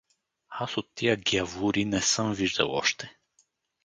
[0.49, 3.17] Аз от тия гявури не съм виждал още.